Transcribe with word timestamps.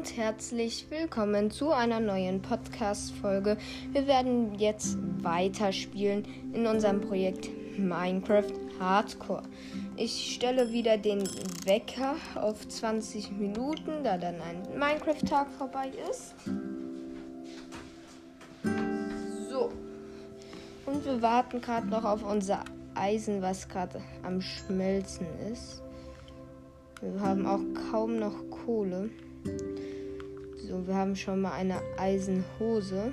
und 0.00 0.16
herzlich 0.16 0.86
willkommen 0.88 1.50
zu 1.50 1.72
einer 1.72 2.00
neuen 2.00 2.40
Podcast-Folge. 2.40 3.58
Wir 3.92 4.06
werden 4.06 4.54
jetzt 4.54 4.96
weiterspielen 5.22 6.24
in 6.54 6.66
unserem 6.66 7.02
Projekt 7.02 7.50
Minecraft 7.78 8.50
Hardcore. 8.78 9.42
Ich 9.98 10.36
stelle 10.36 10.72
wieder 10.72 10.96
den 10.96 11.28
Wecker 11.66 12.16
auf 12.34 12.66
20 12.66 13.32
Minuten, 13.32 14.02
da 14.02 14.16
dann 14.16 14.36
ein 14.36 14.62
Minecraft-Tag 14.78 15.48
vorbei 15.58 15.92
ist. 16.10 16.34
So. 19.50 19.70
Und 20.86 21.04
wir 21.04 21.20
warten 21.20 21.60
gerade 21.60 21.88
noch 21.88 22.04
auf 22.04 22.24
unser 22.24 22.64
Eisen, 22.94 23.42
was 23.42 23.68
gerade 23.68 24.00
am 24.22 24.40
Schmelzen 24.40 25.26
ist. 25.52 25.82
Wir 27.02 27.20
haben 27.20 27.44
auch 27.44 27.60
kaum 27.90 28.18
noch 28.18 28.48
Kohle. 28.64 29.10
So, 30.68 30.86
wir 30.86 30.94
haben 30.94 31.16
schon 31.16 31.40
mal 31.40 31.52
eine 31.52 31.80
Eisenhose. 31.96 33.12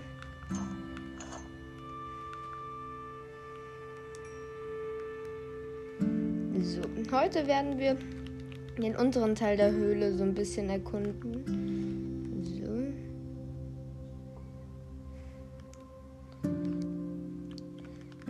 So, 6.60 6.82
heute 7.12 7.48
werden 7.48 7.78
wir 7.78 7.98
den 8.78 8.96
unteren 8.96 9.34
Teil 9.34 9.56
der 9.56 9.72
Höhle 9.72 10.14
so 10.18 10.24
ein 10.24 10.34
bisschen 10.34 10.70
erkunden. 10.70 12.44
So. 12.44 12.66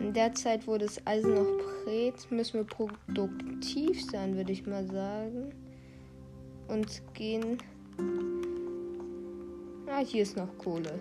In 0.01 0.13
der 0.13 0.33
Zeit, 0.35 0.67
wo 0.67 0.77
das 0.77 1.05
Eisen 1.07 1.33
noch 1.33 1.83
brät, 1.83 2.13
müssen 2.29 2.53
wir 2.53 2.63
produktiv 2.65 4.05
sein, 4.05 4.35
würde 4.35 4.51
ich 4.51 4.67
mal 4.67 4.85
sagen. 4.85 5.53
Und 6.67 7.01
gehen. 7.13 7.57
Ah, 9.99 10.03
hier 10.05 10.21
ist 10.21 10.37
noch 10.37 10.55
Kohle. 10.59 10.99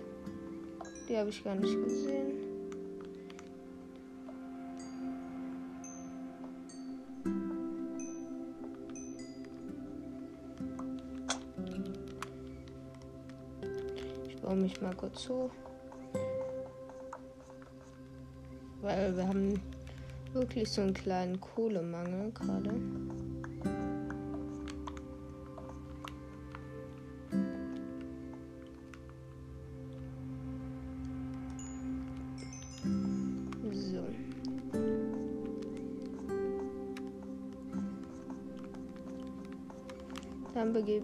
Die 1.07 1.15
habe 1.15 1.29
ich 1.29 1.43
gar 1.43 1.53
nicht 1.53 1.83
gesehen. 1.83 2.33
Ich 14.27 14.41
baue 14.41 14.55
mich 14.55 14.81
mal 14.81 14.95
kurz 14.95 15.29
hoch. 15.29 15.51
Weil 18.81 19.15
wir 19.15 19.27
haben 19.27 19.61
wirklich 20.33 20.71
so 20.71 20.81
einen 20.81 20.95
kleinen 20.95 21.39
Kohlemangel 21.39 22.31
gerade. 22.31 22.73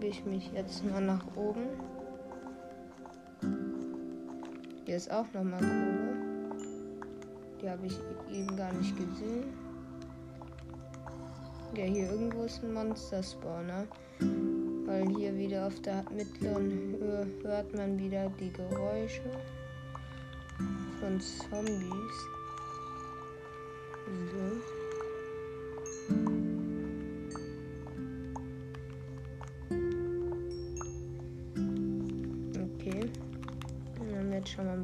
Begebe 0.04 0.08
ich 0.08 0.26
mich 0.26 0.52
jetzt 0.54 0.84
mal 0.84 1.02
nach 1.02 1.26
oben. 1.36 1.68
Hier 4.86 4.98
ist 4.98 5.10
auch 5.10 5.26
noch 5.34 5.44
mal 5.44 5.60
Kohle. 5.60 6.58
Die 7.62 7.70
habe 7.70 7.86
ich 7.86 7.98
eben 8.30 8.56
gar 8.58 8.74
nicht 8.74 8.96
gesehen. 8.98 9.54
Ja, 11.76 11.86
hier 11.86 12.12
irgendwo 12.12 12.44
ist 12.44 12.62
ein 12.64 12.74
Monster-Spawner. 12.74 13.88
Weil 14.86 15.08
hier 15.16 15.36
wieder 15.38 15.68
auf 15.68 15.80
der 15.82 16.04
mittleren 16.12 16.70
Höhe 16.70 17.28
hört 17.42 17.74
man 17.74 17.98
wieder 17.98 18.30
die 18.40 18.52
Geräusche 18.52 19.24
von 21.00 21.20
Zombies. 21.22 22.18
So. 24.06 24.83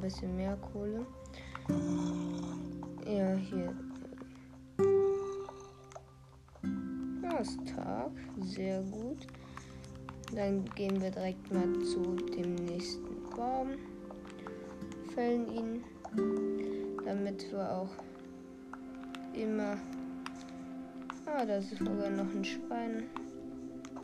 Bisschen 0.10 0.36
mehr 0.36 0.58
Kohle. 0.74 1.06
Ja, 3.06 3.36
hier. 3.36 3.76
Tag. 7.76 8.12
Sehr 8.42 8.82
gut. 8.82 9.28
Dann 10.36 10.66
gehen 10.76 11.00
wir 11.00 11.12
direkt 11.12 11.54
mal 11.54 11.72
zu 11.84 12.16
dem 12.16 12.56
nächsten 12.56 13.30
Baum. 13.36 13.74
Fällen 15.14 15.48
ihn. 15.56 15.84
Damit 17.06 17.52
wir 17.52 17.72
auch 17.72 17.92
immer. 19.34 19.78
Ah, 21.28 21.46
da 21.46 21.58
ist 21.58 21.78
sogar 21.78 22.10
noch 22.10 22.34
ein 22.34 22.44
Schwein. 22.44 23.04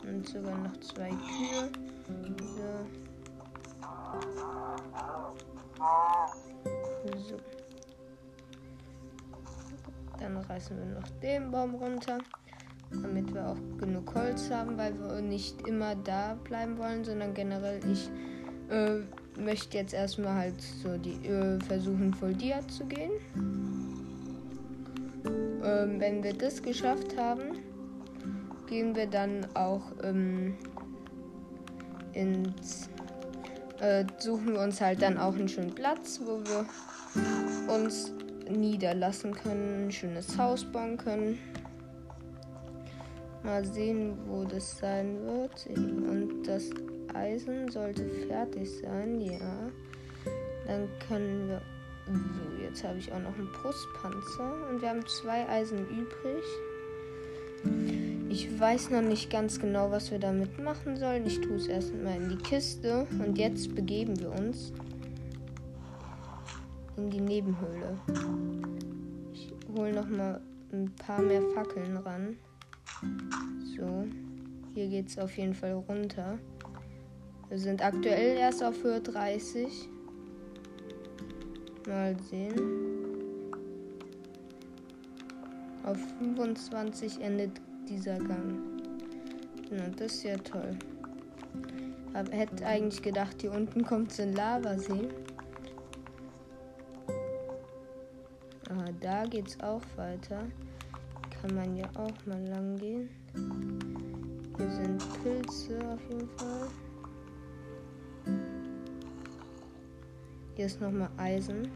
Und 0.04 0.28
sogar 0.28 0.58
noch 0.60 0.78
zwei 0.82 1.10
Kühe. 1.10 1.72
So. 2.40 2.86
So. 5.78 7.38
Dann 10.20 10.38
reißen 10.38 10.78
wir 10.78 10.86
noch 10.86 11.08
den 11.22 11.52
Baum 11.52 11.76
runter, 11.76 12.20
damit 12.92 13.34
wir 13.34 13.50
auch 13.50 13.78
genug 13.78 14.16
Holz 14.16 14.50
haben, 14.50 14.78
weil 14.78 14.98
wir 15.00 15.22
nicht 15.22 15.68
immer 15.68 15.96
da 15.96 16.36
bleiben 16.36 16.78
wollen, 16.78 17.04
sondern 17.04 17.34
generell 17.34 17.80
ich 17.92 18.10
äh, 18.70 19.02
möchte 19.40 19.78
jetzt 19.78 19.94
erstmal 19.94 20.36
halt 20.36 20.62
so 20.62 20.98
die 20.98 21.26
äh, 21.28 21.60
versuchen 21.62 22.14
voll 22.14 22.34
Dia 22.34 22.66
zu 22.68 22.86
gehen. 22.86 23.12
Ähm, 25.64 26.00
wenn 26.00 26.24
wir 26.24 26.34
das 26.34 26.62
geschafft 26.62 27.18
haben, 27.18 27.58
gehen 28.68 28.96
wir 28.96 29.08
dann 29.08 29.46
auch 29.56 29.84
ähm, 30.04 30.56
ins 32.14 32.90
äh, 33.80 34.06
suchen 34.18 34.54
wir 34.54 34.62
uns 34.62 34.82
halt 34.82 35.02
dann 35.02 35.18
auch 35.18 35.34
einen 35.34 35.48
schönen 35.48 35.74
Platz, 35.74 36.20
wo 36.24 36.40
wir 36.40 36.66
uns 37.74 38.12
niederlassen 38.50 39.34
können, 39.34 39.88
ein 39.88 39.92
schönes 39.92 40.38
Haus 40.38 40.64
bauen 40.66 40.98
können. 40.98 41.40
Mal 43.44 43.64
sehen, 43.66 44.18
wo 44.28 44.44
das 44.44 44.78
sein 44.78 45.20
wird. 45.26 45.68
Und 45.78 46.44
das 46.44 46.70
Eisen 47.14 47.70
sollte 47.70 48.10
fertig 48.28 48.70
sein, 48.82 49.22
ja. 49.22 49.70
Dann 50.66 50.90
können 51.08 51.50
wir. 51.50 51.62
So, 52.08 52.64
jetzt 52.64 52.84
habe 52.84 53.00
ich 53.00 53.12
auch 53.12 53.20
noch 53.20 53.34
einen 53.36 53.52
Brustpanzer. 53.52 54.54
Und 54.70 54.82
wir 54.82 54.90
haben 54.90 55.06
zwei 55.08 55.48
Eisen 55.48 55.80
übrig. 55.90 56.44
Ich 58.36 58.60
weiß 58.60 58.90
noch 58.90 59.02
nicht 59.02 59.30
ganz 59.30 59.62
genau, 59.62 59.92
was 59.92 60.12
wir 60.12 60.20
damit 60.20 60.62
machen 60.62 60.98
sollen. 60.98 61.26
Ich 61.26 61.40
tue 61.40 61.56
es 61.56 61.68
erstmal 61.68 62.18
in 62.18 62.28
die 62.28 62.36
Kiste. 62.36 63.08
Und 63.26 63.38
jetzt 63.38 63.74
begeben 63.74 64.20
wir 64.20 64.30
uns 64.30 64.74
in 66.98 67.10
die 67.10 67.22
Nebenhöhle. 67.22 67.98
Ich 69.32 69.54
hole 69.74 69.94
noch 69.94 70.10
mal 70.10 70.42
ein 70.74 70.92
paar 70.98 71.22
mehr 71.22 71.42
Fackeln 71.54 71.96
ran. 71.96 72.36
So, 73.78 74.04
hier 74.74 74.90
geht 74.90 75.08
es 75.08 75.18
auf 75.18 75.38
jeden 75.38 75.54
Fall 75.54 75.72
runter. 75.88 76.38
Wir 77.48 77.58
sind 77.58 77.82
aktuell 77.82 78.36
erst 78.36 78.62
auf 78.62 78.84
Höhe 78.84 79.00
30. 79.00 79.88
Mal 81.88 82.18
sehen. 82.30 82.60
Auf 85.86 85.98
25 86.20 87.22
endet 87.22 87.62
dieser 87.90 88.18
Gang. 88.18 88.60
Na, 89.72 89.88
das 89.98 90.14
ist 90.14 90.24
ja 90.24 90.38
toll. 90.38 90.78
Aber 92.14 92.32
hätte 92.32 92.66
eigentlich 92.66 93.02
gedacht, 93.02 93.42
hier 93.42 93.52
unten 93.52 93.84
kommt 93.84 94.12
so 94.12 94.24
ein 94.24 94.34
Lavasee. 94.34 95.10
Ah, 98.70 98.90
da 99.02 99.26
geht's 99.26 99.60
auch 99.62 99.82
weiter. 99.96 100.44
Kann 101.42 101.56
man 101.56 101.76
ja 101.76 101.90
auch 101.96 102.26
mal 102.26 102.42
lang 102.48 102.78
gehen. 102.78 103.10
Hier 104.58 104.72
sind 104.72 105.04
Pilze 105.22 105.80
auf 105.88 106.02
jeden 106.10 106.30
Fall. 106.38 106.68
Hier 110.56 110.66
ist 110.66 110.80
nochmal 110.80 111.10
Eisen. 111.18 111.70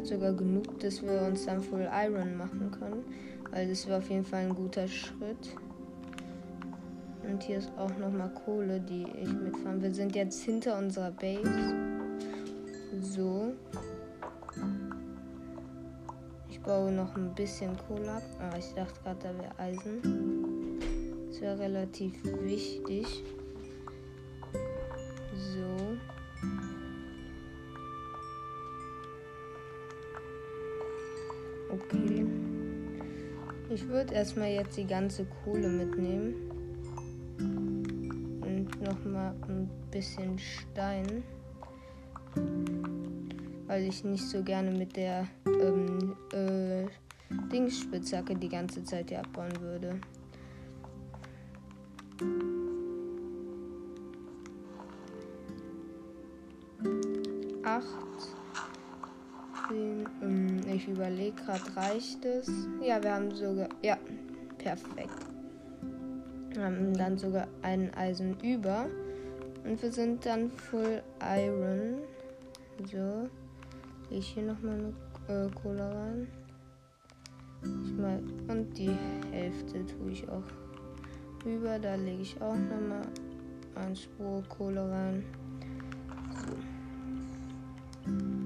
Vielleicht 0.00 0.14
sogar 0.14 0.32
genug, 0.32 0.78
dass 0.80 1.02
wir 1.02 1.22
uns 1.22 1.44
dann 1.44 1.60
Full 1.60 1.86
Iron 1.92 2.36
machen 2.36 2.70
können. 2.70 3.04
Weil 3.50 3.68
das 3.68 3.86
wäre 3.86 3.98
auf 3.98 4.08
jeden 4.08 4.24
Fall 4.24 4.44
ein 4.44 4.54
guter 4.54 4.88
Schritt. 4.88 5.56
Und 7.22 7.42
hier 7.42 7.58
ist 7.58 7.70
auch 7.76 7.94
nochmal 7.98 8.30
Kohle, 8.30 8.80
die 8.80 9.04
ich 9.22 9.32
mitfahren. 9.32 9.82
Wir 9.82 9.92
sind 9.92 10.14
jetzt 10.16 10.42
hinter 10.42 10.78
unserer 10.78 11.10
Base. 11.10 11.74
So. 13.02 13.52
Ich 16.48 16.60
baue 16.60 16.92
noch 16.92 17.14
ein 17.16 17.34
bisschen 17.34 17.76
Kohle 17.86 18.10
ab. 18.10 18.22
Ah, 18.40 18.56
ich 18.58 18.72
dachte 18.74 19.00
gerade, 19.02 19.18
da 19.22 19.38
wäre 19.38 19.58
Eisen. 19.58 20.78
Das 21.28 21.40
wäre 21.40 21.58
relativ 21.58 22.14
wichtig. 22.42 23.22
So. 25.34 26.09
Ich 33.72 33.86
würde 33.86 34.14
erstmal 34.14 34.48
jetzt 34.48 34.76
die 34.76 34.86
ganze 34.86 35.24
Kohle 35.44 35.68
mitnehmen. 35.68 36.34
Und 37.38 38.68
nochmal 38.82 39.32
ein 39.46 39.70
bisschen 39.92 40.36
Stein. 40.40 41.22
Weil 43.68 43.84
ich 43.84 44.02
nicht 44.02 44.28
so 44.28 44.42
gerne 44.42 44.72
mit 44.72 44.96
der 44.96 45.28
ähm, 45.46 46.16
äh, 46.32 46.86
Dingsspitzhacke 47.52 48.34
die 48.34 48.48
ganze 48.48 48.82
Zeit 48.82 49.08
hier 49.10 49.20
abbauen 49.20 49.60
würde. 49.60 50.00
Acht. 57.62 58.09
Ich 60.80 60.88
überlege 60.88 61.36
gerade, 61.36 61.76
reicht 61.76 62.24
es? 62.24 62.50
Ja, 62.82 63.02
wir 63.02 63.12
haben 63.12 63.30
sogar. 63.34 63.68
Ja, 63.82 63.98
perfekt. 64.56 65.26
Wir 66.54 66.64
haben 66.64 66.94
dann 66.94 67.18
sogar 67.18 67.48
ein 67.60 67.92
Eisen 67.92 68.40
über. 68.40 68.86
Und 69.62 69.82
wir 69.82 69.92
sind 69.92 70.24
dann 70.24 70.50
Full 70.50 71.02
Iron. 71.20 71.98
So. 72.90 73.28
Ich 74.08 74.28
hier 74.28 74.44
nochmal 74.44 74.94
eine 75.28 75.44
äh, 75.44 75.50
Kohle 75.50 75.94
rein. 75.94 76.28
Ich 77.62 77.92
mal, 77.98 78.22
und 78.48 78.72
die 78.78 78.96
Hälfte 79.32 79.84
tue 79.84 80.12
ich 80.12 80.26
auch 80.30 80.42
rüber. 81.44 81.78
Da 81.78 81.94
lege 81.96 82.22
ich 82.22 82.40
auch 82.40 82.56
nochmal 82.56 83.06
ein 83.74 83.94
Spur 83.94 84.42
Kohle 84.48 84.90
rein. 84.90 85.24
So. 88.06 88.39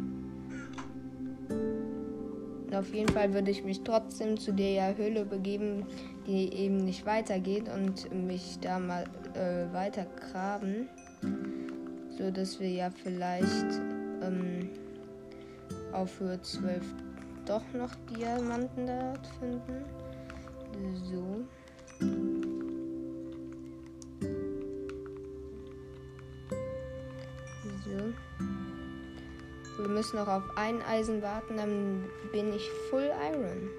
Auf 2.74 2.92
jeden 2.92 3.12
Fall 3.12 3.32
würde 3.32 3.50
ich 3.50 3.62
mich 3.64 3.82
trotzdem 3.82 4.38
zu 4.38 4.52
der 4.52 4.96
Höhle 4.96 5.24
begeben, 5.24 5.86
die 6.26 6.52
eben 6.52 6.78
nicht 6.78 7.06
weitergeht 7.06 7.68
und 7.68 8.12
mich 8.12 8.58
da 8.60 8.78
mal 8.78 9.04
äh, 9.34 9.72
weiter 9.72 10.06
graben, 10.06 10.88
so 12.18 12.30
dass 12.30 12.58
wir 12.58 12.70
ja 12.70 12.90
vielleicht 12.90 13.80
ähm, 14.22 14.70
auf 15.92 16.18
Höhe 16.18 16.40
12 16.42 16.82
doch 17.46 17.62
noch 17.74 17.94
Diamanten 18.10 18.86
dort 18.86 19.26
finden. 19.38 19.84
So. 21.04 21.44
So. 27.84 28.43
Wir 29.78 29.88
müssen 29.88 30.16
noch 30.16 30.28
auf 30.28 30.42
ein 30.56 30.80
Eisen 30.82 31.20
warten, 31.22 31.56
dann 31.56 32.04
bin 32.32 32.52
ich 32.52 32.68
Full 32.90 33.10
Iron. 33.32 33.70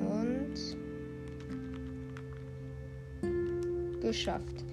Und 0.00 0.76
geschafft. 4.00 4.64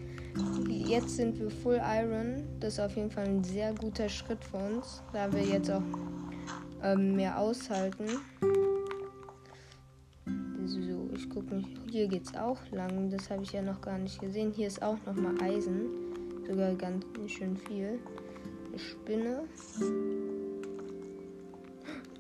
Jetzt 0.67 1.15
sind 1.15 1.39
wir 1.39 1.49
Full 1.49 1.81
Iron. 1.83 2.43
Das 2.59 2.73
ist 2.73 2.79
auf 2.79 2.95
jeden 2.95 3.11
Fall 3.11 3.25
ein 3.25 3.43
sehr 3.43 3.73
guter 3.73 4.09
Schritt 4.09 4.43
für 4.43 4.57
uns, 4.57 5.01
da 5.11 5.31
wir 5.31 5.43
jetzt 5.43 5.69
auch 5.69 5.81
ähm, 6.83 7.15
mehr 7.15 7.37
aushalten. 7.37 8.05
So, 10.65 11.09
ich 11.15 11.29
gucke 11.29 11.55
mich. 11.55 11.67
Hier 11.91 12.07
geht's 12.07 12.35
auch 12.35 12.59
lang. 12.71 13.09
Das 13.09 13.29
habe 13.29 13.43
ich 13.43 13.51
ja 13.51 13.61
noch 13.61 13.81
gar 13.81 13.97
nicht 13.97 14.19
gesehen. 14.19 14.51
Hier 14.51 14.67
ist 14.67 14.81
auch 14.81 14.97
noch 15.05 15.15
mal 15.15 15.35
Eisen. 15.41 15.87
Sogar 16.47 16.73
ganz 16.75 17.05
schön 17.27 17.55
viel. 17.57 17.99
Eine 18.69 18.79
Spinne. 18.79 19.43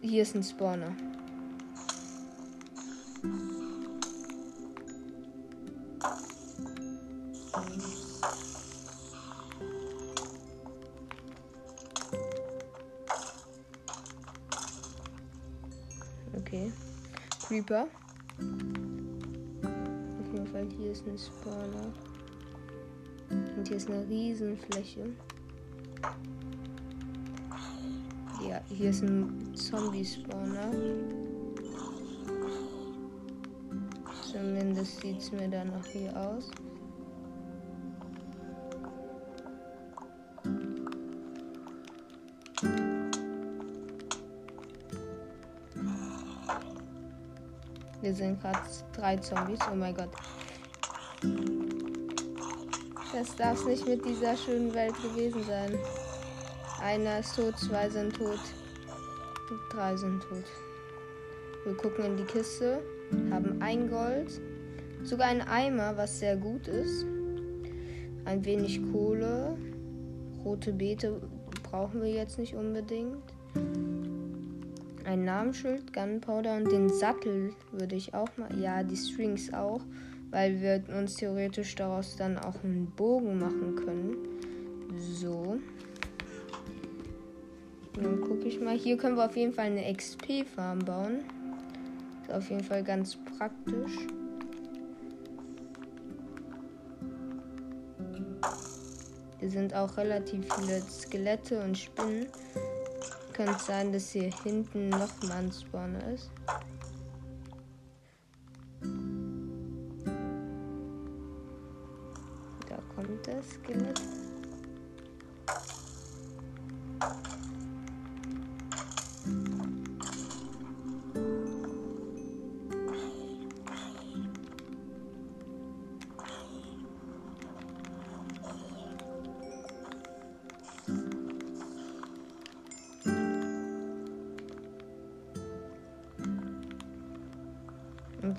Hier 0.05 0.23
ist 0.23 0.35
ein 0.35 0.43
Spawner. 0.43 0.93
Okay. 16.35 16.73
Creeper. 17.47 17.87
Auf 20.19 20.33
jeden 20.33 20.47
Fall 20.47 20.67
hier 20.77 20.91
ist 20.91 21.07
ein 21.07 21.17
Spawner. 21.17 21.93
Und 23.29 23.65
hier 23.65 23.77
ist 23.77 23.89
eine 23.89 24.05
Riesenfläche. 24.09 25.13
Hier 28.69 28.89
ist 28.89 29.03
ein 29.03 29.55
Zombie-Spawner. 29.55 30.71
Zumindest 34.31 35.01
sieht 35.01 35.19
es 35.19 35.31
mir 35.31 35.47
dann 35.47 35.67
noch 35.67 35.85
hier 35.85 36.15
aus. 36.15 36.49
Wir 48.01 48.13
sind 48.13 48.41
gerade 48.41 48.59
drei 48.91 49.15
Zombies. 49.17 49.59
Oh 49.71 49.75
mein 49.75 49.95
Gott. 49.95 50.09
Das 53.13 53.35
darf 53.37 53.65
nicht 53.65 53.87
mit 53.87 54.03
dieser 54.03 54.35
schönen 54.35 54.73
Welt 54.73 54.95
gewesen 55.01 55.41
sein. 55.43 55.77
Einer 56.83 57.19
ist 57.19 57.37
tot, 57.37 57.57
zwei 57.57 57.89
sind 57.89 58.13
tot, 58.13 58.39
drei 59.71 59.95
sind 59.95 60.21
tot. 60.21 60.43
Wir 61.63 61.77
gucken 61.77 62.03
in 62.03 62.17
die 62.17 62.25
Kiste, 62.25 62.83
haben 63.31 63.61
ein 63.61 63.89
Gold, 63.89 64.41
sogar 65.01 65.27
ein 65.27 65.41
Eimer, 65.41 65.95
was 65.95 66.19
sehr 66.19 66.35
gut 66.35 66.67
ist. 66.67 67.05
Ein 68.25 68.43
wenig 68.43 68.81
Kohle, 68.91 69.57
rote 70.43 70.73
Beete 70.73 71.21
brauchen 71.63 72.01
wir 72.01 72.11
jetzt 72.11 72.37
nicht 72.37 72.53
unbedingt 72.53 73.23
ein 75.05 75.23
Namensschild, 75.23 75.93
Gunpowder 75.93 76.57
und 76.57 76.69
den 76.69 76.89
Sattel 76.89 77.53
würde 77.71 77.95
ich 77.95 78.13
auch 78.13 78.29
mal. 78.35 78.49
Ja, 78.59 78.83
die 78.83 78.97
Strings 78.97 79.53
auch, 79.53 79.79
weil 80.31 80.59
wir 80.59 80.83
uns 80.97 81.15
theoretisch 81.15 81.75
daraus 81.75 82.17
dann 82.17 82.37
auch 82.37 82.61
einen 82.61 82.87
Bogen 82.97 83.39
machen 83.39 83.75
können. 83.75 84.17
So. 84.97 85.59
Dann 87.95 88.21
gucke 88.21 88.47
ich 88.47 88.59
mal. 88.59 88.75
Hier 88.75 88.97
können 88.97 89.15
wir 89.15 89.25
auf 89.25 89.35
jeden 89.37 89.53
Fall 89.53 89.65
eine 89.65 89.93
XP-Farm 89.93 90.79
bauen. 90.79 91.19
Ist 92.23 92.33
auf 92.33 92.49
jeden 92.49 92.63
Fall 92.63 92.83
ganz 92.83 93.17
praktisch. 93.37 93.97
Hier 99.39 99.51
sind 99.51 99.75
auch 99.75 99.97
relativ 99.97 100.45
viele 100.55 100.81
Skelette 100.81 101.61
und 101.61 101.77
Spinnen. 101.77 102.27
Könnte 103.33 103.59
sein, 103.59 103.91
dass 103.91 104.11
hier 104.11 104.31
hinten 104.43 104.89
noch 104.89 105.09
ein 105.29 105.51
Spawner 105.51 106.13
ist. 106.13 106.31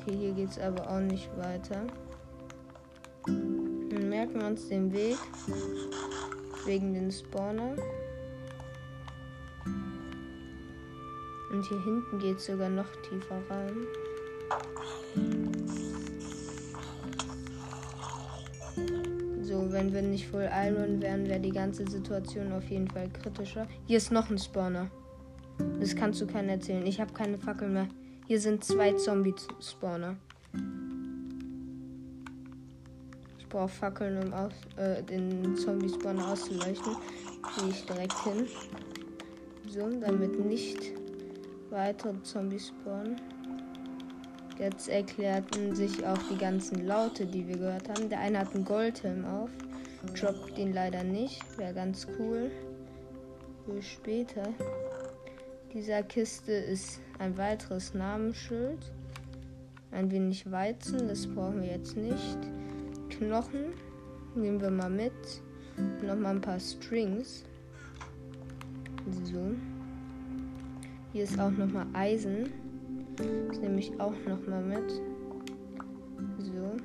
Okay, 0.01 0.17
hier 0.17 0.33
geht 0.33 0.51
es 0.51 0.59
aber 0.59 0.91
auch 0.91 1.01
nicht 1.01 1.31
weiter. 1.37 1.87
Dann 3.27 4.09
merken 4.09 4.41
wir 4.41 4.47
uns 4.49 4.69
den 4.69 4.93
Weg. 4.93 5.17
Wegen 6.67 6.95
den 6.95 7.13
Spawner. 7.13 7.77
Und 11.53 11.65
hier 11.69 11.85
hinten 11.85 12.19
geht 12.19 12.39
es 12.39 12.47
sogar 12.47 12.71
noch 12.71 12.91
tiefer 13.09 13.41
rein. 13.49 13.87
So, 19.43 19.71
wenn 19.71 19.93
wir 19.93 20.03
nicht 20.03 20.27
voll 20.27 20.49
Iron 20.53 21.01
wären, 21.01 21.29
wäre 21.29 21.39
die 21.39 21.53
ganze 21.53 21.89
Situation 21.89 22.53
auf 22.53 22.65
jeden 22.69 22.89
Fall 22.89 23.09
kritischer. 23.11 23.69
Hier 23.87 23.99
ist 23.99 24.11
noch 24.11 24.29
ein 24.29 24.39
Spawner. 24.39 24.91
Das 25.79 25.95
kannst 25.95 26.21
du 26.21 26.27
keinen 26.27 26.49
erzählen. 26.49 26.85
Ich 26.85 27.01
habe 27.01 27.13
keine 27.13 27.39
Fackel 27.39 27.69
mehr. 27.69 27.89
Hier 28.27 28.41
sind 28.41 28.65
zwei 28.65 28.93
Zombie-Spawner. 28.93 30.17
brauche 33.55 33.69
Fackeln, 33.69 34.21
um 34.21 34.33
aus, 34.33 34.53
äh, 34.77 35.01
den 35.05 35.57
Zombie-Spawn 35.57 36.21
auszuleuchten. 36.21 36.97
Gehe 37.57 37.69
ich 37.71 37.87
direkt 37.87 38.25
hin. 38.25 38.49
So, 39.69 39.89
damit 40.01 40.45
nicht 40.45 40.93
weitere 41.71 42.21
Zombies 42.23 42.69
spawnen. 42.69 43.17
Jetzt 44.59 44.89
erklärten 44.89 45.75
sich 45.75 46.05
auch 46.05 46.19
die 46.31 46.37
ganzen 46.37 46.87
Laute, 46.87 47.27
die 47.27 47.47
wir 47.47 47.57
gehört 47.57 47.89
haben. 47.89 48.09
Der 48.09 48.21
eine 48.21 48.41
hat 48.41 48.55
einen 48.55 48.65
Goldhelm 48.65 49.25
auf. 49.25 49.51
Droppt 50.19 50.57
den 50.59 50.73
leider 50.73 51.05
nicht. 51.05 51.41
Wäre 51.57 51.75
ganz 51.75 52.07
cool. 52.19 52.51
Für 53.65 53.83
später. 53.83 54.53
Dieser 55.75 56.05
Kiste 56.05 56.53
ist 56.53 57.01
ein 57.19 57.37
weiteres 57.37 57.95
Namensschild. 57.95 58.93
Ein 59.91 60.09
wenig 60.09 60.49
Weizen, 60.49 61.09
das 61.09 61.27
brauchen 61.27 61.63
wir 61.63 61.71
jetzt 61.71 61.97
nicht. 61.97 62.39
Knochen 63.11 63.73
nehmen 64.37 64.61
wir 64.61 64.71
mal 64.71 64.89
mit. 64.89 65.13
Nochmal 66.01 66.37
ein 66.37 66.41
paar 66.41 66.61
Strings. 66.61 67.45
So. 69.25 69.51
Hier 71.13 71.25
ist 71.25 71.41
auch 71.41 71.51
nochmal 71.51 71.87
Eisen. 71.93 72.53
Das 73.17 73.59
nehme 73.59 73.81
ich 73.81 73.99
auch 73.99 74.15
nochmal 74.29 74.63
mit. 74.63 74.93
So. 76.39 76.77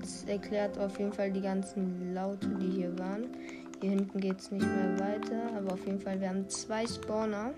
Das 0.00 0.24
erklärt 0.24 0.78
auf 0.78 0.98
jeden 0.98 1.14
Fall 1.14 1.32
die 1.32 1.40
ganzen 1.40 2.12
Laute, 2.12 2.46
die 2.60 2.72
hier 2.72 2.98
waren. 2.98 3.28
Hier 3.84 3.90
hinten 3.90 4.18
geht 4.18 4.40
es 4.40 4.50
nicht 4.50 4.64
mehr 4.66 4.98
weiter. 4.98 5.54
Aber 5.58 5.74
auf 5.74 5.84
jeden 5.84 6.00
Fall, 6.00 6.18
wir 6.18 6.30
haben 6.30 6.48
zwei 6.48 6.86
Spawner. 6.86 7.52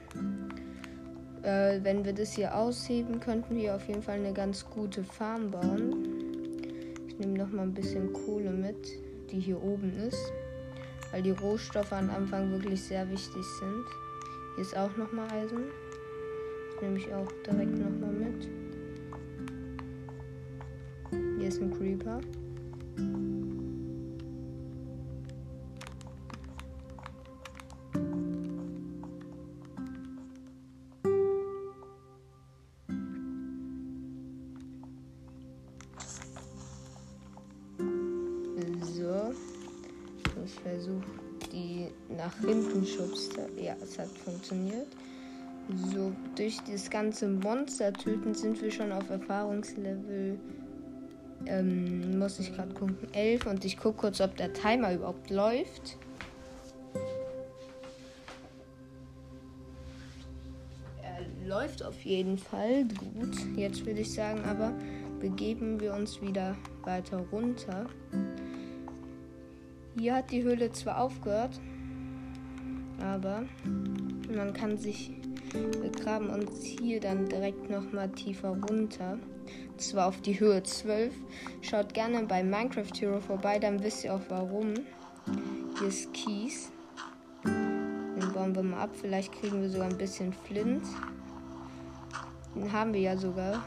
Äh, 1.42 1.78
wenn 1.85 2.04
wir 2.04 2.12
das 2.12 2.33
hier 2.33 2.52
ausheben, 2.52 3.21
könnten 3.21 3.54
wir 3.54 3.76
auf 3.76 3.87
jeden 3.87 4.02
Fall 4.02 4.18
eine 4.18 4.33
ganz 4.33 4.68
gute 4.68 5.04
Farm 5.04 5.52
bauen. 5.52 6.04
Ich 7.06 7.16
nehme 7.21 7.38
noch 7.38 7.52
mal 7.52 7.62
ein 7.62 7.75
bisschen 7.75 8.12
Kohle 8.12 8.50
mit, 8.50 8.88
die 9.30 9.38
hier 9.38 9.62
oben 9.62 9.92
ist 10.09 10.33
weil 11.12 11.23
die 11.23 11.30
Rohstoffe 11.30 11.92
am 11.92 12.11
Anfang 12.11 12.50
wirklich 12.50 12.83
sehr 12.83 13.09
wichtig 13.11 13.45
sind. 13.61 13.85
Hier 14.54 14.62
ist 14.62 14.76
auch 14.76 14.95
nochmal 14.97 15.30
Eisen. 15.30 15.71
Das 16.73 16.83
nehme 16.83 16.99
ich 16.99 17.14
auch 17.14 17.30
direkt 17.47 17.78
nochmal 17.78 18.12
mit. 18.12 18.49
Hier 21.38 21.49
ist 21.49 21.62
ein 21.62 21.73
Creeper. 21.73 22.21
Schubste. 42.85 43.49
Ja, 43.61 43.75
es 43.83 43.99
hat 43.99 44.09
funktioniert. 44.09 44.88
So, 45.92 46.12
durch 46.37 46.59
das 46.71 46.88
ganze 46.88 47.28
Monster 47.28 47.92
töten 47.92 48.35
sind 48.35 48.61
wir 48.62 48.71
schon 48.71 48.92
auf 48.92 49.11
Erfahrungslevel. 49.11 50.38
Ähm, 51.47 52.18
muss 52.18 52.38
ich 52.38 52.54
gerade 52.54 52.73
gucken. 52.73 52.97
11 53.12 53.47
und 53.47 53.64
ich 53.64 53.76
gucke 53.76 53.99
kurz, 53.99 54.21
ob 54.21 54.37
der 54.37 54.52
Timer 54.52 54.95
überhaupt 54.95 55.30
läuft. 55.30 55.99
Er 61.02 61.47
läuft 61.47 61.85
auf 61.85 62.00
jeden 62.02 62.38
Fall 62.38 62.85
gut. 62.85 63.37
Jetzt 63.56 63.85
würde 63.85 64.00
ich 64.00 64.12
sagen, 64.12 64.40
aber 64.45 64.73
begeben 65.21 65.80
wir 65.80 65.95
uns 65.95 66.21
wieder 66.23 66.56
weiter 66.85 67.18
runter. 67.33 67.87
Hier 69.98 70.14
hat 70.14 70.30
die 70.30 70.42
Höhle 70.42 70.70
zwar 70.72 71.00
aufgehört, 71.00 71.58
aber 73.00 73.44
man 74.34 74.52
kann 74.52 74.76
sich 74.76 75.12
begraben 75.80 76.28
und 76.28 76.50
hier 76.62 77.00
dann 77.00 77.26
direkt 77.26 77.70
noch 77.70 77.92
mal 77.92 78.08
tiefer 78.10 78.50
runter. 78.50 79.18
Und 79.70 79.80
zwar 79.80 80.08
auf 80.08 80.20
die 80.20 80.38
Höhe 80.38 80.62
12. 80.62 81.14
Schaut 81.62 81.94
gerne 81.94 82.24
bei 82.24 82.44
Minecraft 82.44 82.92
Hero 82.98 83.20
vorbei, 83.20 83.58
dann 83.58 83.82
wisst 83.82 84.04
ihr 84.04 84.14
auch 84.14 84.20
warum. 84.28 84.74
Hier 85.78 85.88
ist 85.88 86.12
Kies. 86.12 86.70
Den 87.44 88.32
bauen 88.34 88.54
wir 88.54 88.62
mal 88.62 88.82
ab. 88.82 88.90
Vielleicht 89.00 89.32
kriegen 89.32 89.62
wir 89.62 89.70
sogar 89.70 89.88
ein 89.88 89.98
bisschen 89.98 90.32
Flint. 90.32 90.84
Den 92.54 92.70
haben 92.72 92.92
wir 92.92 93.00
ja 93.00 93.16
sogar. 93.16 93.62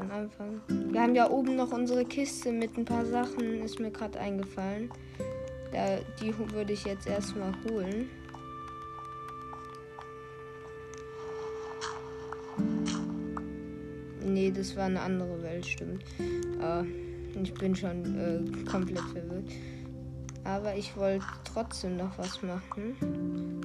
Von 0.00 0.10
Anfang. 0.12 0.62
Wir 0.66 1.02
haben 1.02 1.14
ja 1.14 1.28
oben 1.28 1.56
noch 1.56 1.72
unsere 1.72 2.06
Kiste 2.06 2.52
mit 2.52 2.74
ein 2.78 2.86
paar 2.86 3.04
Sachen, 3.04 3.60
ist 3.60 3.78
mir 3.80 3.90
gerade 3.90 4.18
eingefallen. 4.18 4.90
Da, 5.72 5.98
die 6.22 6.32
würde 6.54 6.72
ich 6.72 6.86
jetzt 6.86 7.06
erstmal 7.06 7.52
holen. 7.68 8.08
Nee, 14.24 14.50
das 14.50 14.74
war 14.74 14.84
eine 14.84 15.02
andere 15.02 15.42
Welt, 15.42 15.66
stimmt. 15.66 16.02
Äh, 16.18 16.84
ich 17.42 17.52
bin 17.52 17.76
schon 17.76 18.18
äh, 18.18 18.70
komplett 18.70 19.04
verwirrt. 19.12 19.50
Aber 20.44 20.74
ich 20.74 20.96
wollte 20.96 21.26
trotzdem 21.44 21.98
noch 21.98 22.16
was 22.16 22.42
machen. 22.42 22.96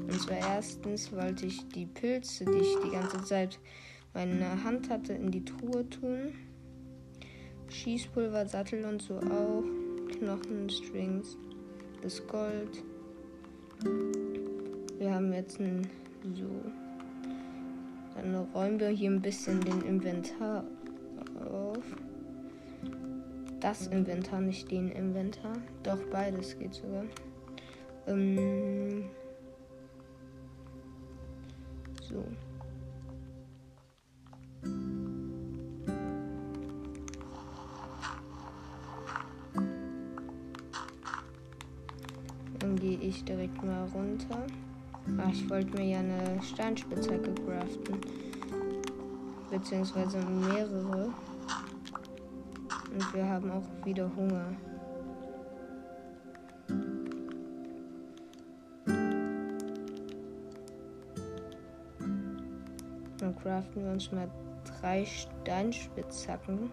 Und 0.01 0.21
zwar 0.21 0.37
erstens 0.37 1.13
wollte 1.13 1.45
ich 1.45 1.65
die 1.69 1.85
Pilze, 1.85 2.43
die 2.43 2.57
ich 2.57 2.75
die 2.83 2.91
ganze 2.91 3.23
Zeit 3.23 3.57
meine 4.15 4.63
Hand 4.63 4.89
hatte, 4.89 5.13
in 5.13 5.29
die 5.29 5.45
Truhe 5.45 5.87
tun. 5.89 6.33
Schießpulver, 7.69 8.47
Sattel 8.47 8.85
und 8.85 9.01
so 9.01 9.19
auch. 9.19 9.63
Knochen, 10.17 10.69
Strings 10.69 11.37
das 12.05 12.25
Gold. 12.27 12.83
Wir 14.99 15.11
haben 15.11 15.33
jetzt 15.33 15.59
ein 15.59 15.87
so. 16.35 16.47
Dann 18.13 18.35
räumen 18.53 18.79
wir 18.79 18.89
hier 18.89 19.09
ein 19.09 19.21
bisschen 19.21 19.59
den 19.61 19.81
Inventar 19.81 20.63
auf. 21.49 21.83
Das 23.59 23.87
Inventar, 23.87 24.39
nicht 24.39 24.69
den 24.69 24.89
Inventar. 24.89 25.57
Doch 25.81 25.99
beides 26.11 26.57
geht 26.59 26.75
sogar. 26.75 27.05
Ähm 28.05 29.05
so. 32.03 32.23
Direkt 43.35 43.63
mal 43.63 43.85
runter. 43.93 44.45
Ach, 45.19 45.29
ich 45.29 45.49
wollte 45.49 45.77
mir 45.77 45.85
ja 45.85 45.99
eine 45.99 46.41
Steinspitzhacke 46.41 47.33
craften. 47.45 47.99
Beziehungsweise 49.49 50.17
mehrere. 50.19 51.13
Und 52.93 53.13
wir 53.13 53.27
haben 53.27 53.51
auch 53.51 53.85
wieder 53.85 54.09
Hunger. 54.15 54.55
Dann 63.17 63.35
craften 63.41 63.83
wir 63.83 63.91
uns 63.91 64.11
mal 64.11 64.29
drei 64.79 65.05
Steinspitzhacken. 65.05 66.71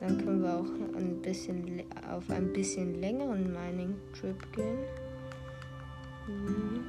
Dann 0.00 0.18
können 0.18 0.42
wir 0.42 0.54
auch 0.54 0.98
ein 0.98 1.22
bisschen 1.22 1.82
auf 2.12 2.28
ein 2.30 2.52
bisschen 2.52 3.00
längeren 3.00 3.50
Mining-Trip 3.52 4.52
gehen. 4.52 5.05
Mhm. 6.28 6.84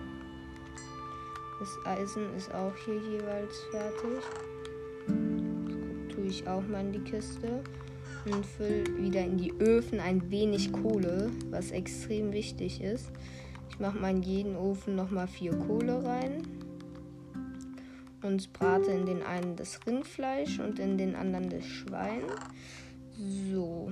Das 1.59 1.77
Eisen 1.85 2.35
ist 2.35 2.53
auch 2.53 2.75
hier 2.85 2.97
jeweils 2.97 3.63
fertig. 3.71 4.21
Das 5.07 6.15
tue 6.15 6.25
ich 6.25 6.47
auch 6.47 6.65
mal 6.67 6.81
in 6.81 6.93
die 6.93 6.99
Kiste. 6.99 7.63
Und 8.25 8.45
fülle 8.45 8.85
wieder 8.97 9.23
in 9.23 9.37
die 9.37 9.53
Öfen 9.53 9.99
ein 9.99 10.29
wenig 10.29 10.71
Kohle, 10.73 11.31
was 11.49 11.71
extrem 11.71 12.33
wichtig 12.33 12.81
ist. 12.81 13.09
Ich 13.69 13.79
mache 13.79 13.97
mal 13.97 14.11
in 14.11 14.21
jeden 14.21 14.55
Ofen 14.55 14.95
nochmal 14.95 15.27
vier 15.27 15.55
Kohle 15.55 16.03
rein. 16.03 16.43
Und 18.21 18.51
brate 18.51 18.91
in 18.91 19.05
den 19.05 19.23
einen 19.23 19.55
das 19.55 19.79
Rindfleisch 19.87 20.59
und 20.59 20.79
in 20.79 20.97
den 20.97 21.15
anderen 21.15 21.49
das 21.49 21.65
Schwein. 21.65 22.23
So. 23.51 23.91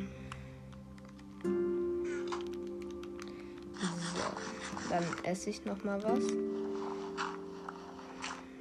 Dann 4.89 5.03
esse 5.23 5.49
ich 5.49 5.65
noch 5.65 5.83
mal 5.83 6.01
was. 6.03 6.19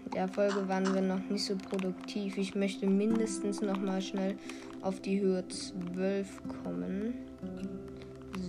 In 0.04 0.10
der 0.12 0.28
Folge 0.28 0.68
waren 0.68 0.94
wir 0.94 1.02
noch 1.02 1.28
nicht 1.28 1.44
so 1.44 1.56
produktiv. 1.56 2.38
Ich 2.38 2.54
möchte 2.54 2.86
mindestens 2.86 3.60
noch 3.60 3.78
mal 3.78 4.00
schnell 4.00 4.36
auf 4.80 5.00
die 5.00 5.20
Höhe 5.20 5.46
12 5.48 6.42
kommen. 6.62 7.14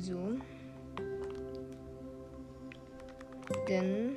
So. 0.02 0.38
Denn 3.68 4.16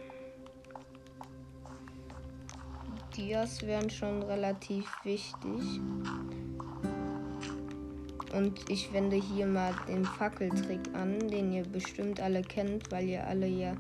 Dias 3.17 3.63
wären 3.63 3.91
schon 3.91 4.23
relativ 4.23 4.87
wichtig. 5.05 5.81
Und 8.35 8.71
ich 8.71 8.93
wende 8.93 9.17
hier 9.17 9.47
mal 9.47 9.75
den 9.89 10.05
Fackeltrick 10.05 10.81
an, 10.93 11.19
den 11.19 11.53
ihr 11.53 11.63
bestimmt 11.63 12.21
alle 12.21 12.43
kennt, 12.43 12.91
weil 12.93 13.09
ihr 13.09 13.27
alle 13.27 13.47
ja 13.47 13.75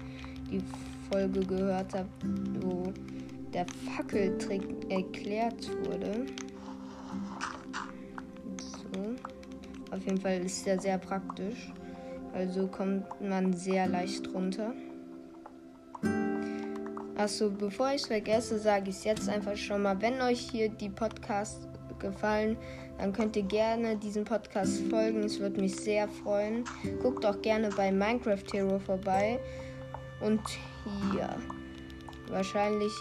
die 0.50 0.62
Folge 1.10 1.40
gehört 1.40 1.94
habt, 1.94 2.24
wo 2.60 2.92
der 3.52 3.66
Fackeltrick 3.94 4.62
erklärt 4.90 5.68
wurde. 5.86 6.26
So. 8.58 9.94
Auf 9.94 10.04
jeden 10.04 10.20
Fall 10.20 10.40
ist 10.44 10.66
der 10.66 10.80
sehr 10.80 10.98
praktisch. 10.98 11.72
Also 12.32 12.66
kommt 12.68 13.04
man 13.20 13.52
sehr 13.52 13.86
leicht 13.86 14.32
runter. 14.32 14.72
Achso, 17.16 17.50
bevor 17.50 17.88
ich 17.88 18.02
es 18.02 18.06
vergesse, 18.06 18.58
sage 18.58 18.90
ich 18.90 18.96
es 18.96 19.04
jetzt 19.04 19.28
einfach 19.28 19.56
schon 19.56 19.82
mal. 19.82 20.00
Wenn 20.00 20.20
euch 20.20 20.38
hier 20.38 20.68
die 20.68 20.88
Podcasts 20.88 21.66
gefallen, 21.98 22.56
dann 22.98 23.12
könnt 23.12 23.36
ihr 23.36 23.42
gerne 23.42 23.96
diesem 23.96 24.24
Podcast 24.24 24.82
folgen. 24.90 25.22
Es 25.22 25.38
würde 25.38 25.60
mich 25.60 25.76
sehr 25.76 26.08
freuen. 26.08 26.64
Guckt 27.02 27.24
auch 27.24 27.40
gerne 27.42 27.70
bei 27.70 27.90
Minecraft 27.92 28.44
Hero 28.52 28.78
vorbei. 28.78 29.38
Und 30.20 30.40
hier 31.12 31.36
wahrscheinlich 32.28 32.92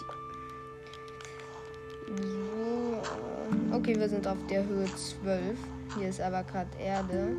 so. 2.08 3.76
Okay, 3.76 3.96
wir 3.98 4.08
sind 4.08 4.28
auf 4.28 4.38
der 4.50 4.66
Höhe 4.66 4.86
12. 4.86 5.58
Hier 5.98 6.10
ist 6.10 6.22
aber 6.22 6.44
gerade 6.44 6.70
Erde. 6.80 7.36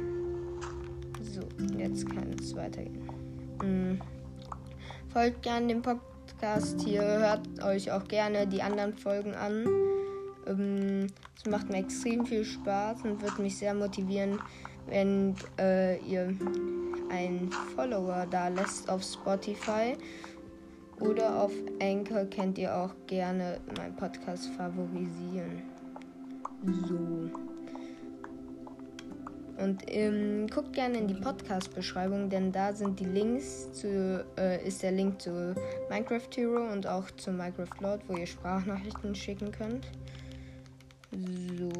So, 1.23 1.43
jetzt 1.77 2.09
kann 2.09 2.35
es 2.41 2.55
weitergehen. 2.55 3.09
Mhm. 3.63 4.01
Folgt 5.13 5.43
gerne 5.43 5.69
dem 5.69 5.83
Podcast 5.83 6.09
Podcast 6.39 6.81
hier. 6.83 7.03
Hört 7.03 7.63
euch 7.65 7.91
auch 7.91 8.07
gerne 8.07 8.47
die 8.47 8.63
anderen 8.63 8.95
Folgen 8.95 9.35
an. 9.35 9.65
Ähm, 10.49 11.07
es 11.37 11.51
macht 11.51 11.69
mir 11.69 11.79
extrem 11.79 12.27
viel 12.27 12.45
Spaß 12.45 13.03
und 13.05 13.23
wird 13.23 13.39
mich 13.39 13.57
sehr 13.57 13.75
motivieren, 13.75 14.41
wenn 14.87 15.35
äh, 15.59 15.99
ihr 15.99 16.35
einen 17.11 17.51
Follower 17.75 18.27
da 18.31 18.49
lässt 18.49 18.89
auf 18.89 19.03
Spotify. 19.03 19.97
Oder 21.01 21.43
auf 21.43 21.53
Anchor 21.81 22.25
könnt 22.25 22.59
ihr 22.59 22.75
auch 22.77 22.93
gerne 23.07 23.61
meinen 23.77 23.95
Podcast 23.95 24.49
favorisieren. 24.57 25.63
So. 26.89 27.31
Und 29.63 29.83
ähm, 29.89 30.47
guckt 30.49 30.73
gerne 30.73 30.99
in 30.99 31.09
die 31.09 31.15
Podcast-Beschreibung, 31.15 32.31
denn 32.31 32.53
da 32.53 32.73
sind 32.73 33.01
die 33.01 33.05
Links 33.05 33.73
zu, 33.73 34.25
äh, 34.39 34.65
ist 34.67 34.83
der 34.83 34.93
Link 34.93 35.21
zu 35.21 35.55
Minecraft 35.91 36.29
Hero 36.35 36.73
und 36.73 36.87
auch 36.87 37.11
zu 37.13 37.33
Minecraft 37.33 37.81
Lord, 37.81 38.01
wo 38.09 38.17
ihr 38.17 38.27
Sprachnachrichten 38.27 39.15
schicken 39.17 39.51
könnt. 39.51 39.87
So. 41.11 41.71